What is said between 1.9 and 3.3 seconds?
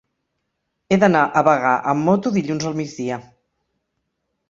amb moto dilluns al migdia.